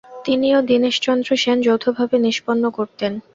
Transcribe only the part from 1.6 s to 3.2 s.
যৌথভাবে নিষ্পন্ন করতেন।